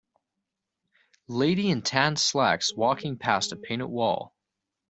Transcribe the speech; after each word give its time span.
Lady 1.27 1.69
in 1.69 1.83
tan 1.83 2.15
slacks 2.17 2.73
walking 2.75 3.19
past 3.19 3.51
a 3.51 3.55
painted 3.55 3.85
wall. 3.87 4.33